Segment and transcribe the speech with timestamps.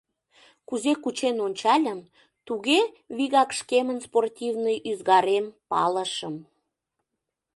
[0.67, 1.99] Кузе кучен ончальым,
[2.45, 2.79] туге
[3.15, 6.35] вигак шкемын спортивный ӱзгарем палышым.